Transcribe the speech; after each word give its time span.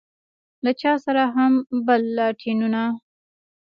له 0.63 0.71
چا 0.81 0.93
سره 1.05 1.23
هم 1.35 1.53
بل 1.87 2.01
لاټينونه. 2.17 2.83